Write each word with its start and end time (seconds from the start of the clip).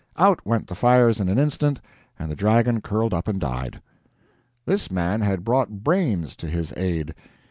Out 0.17 0.43
went 0.47 0.65
the 0.65 0.73
fires 0.73 1.19
in 1.19 1.29
an 1.29 1.37
instant, 1.37 1.79
and 2.17 2.31
the 2.31 2.35
dragon 2.35 2.81
curled 2.81 3.13
up 3.13 3.27
and 3.27 3.39
died. 3.39 3.79
This 4.65 4.89
man 4.89 5.21
had 5.21 5.43
brought 5.45 5.83
brains 5.83 6.35
to 6.37 6.47
his 6.47 6.73
aid. 6.75 7.13